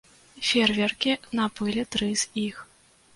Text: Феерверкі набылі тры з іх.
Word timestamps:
Феерверкі 0.51 1.11
набылі 1.39 1.83
тры 1.97 2.09
з 2.23 2.43
іх. 2.45 2.57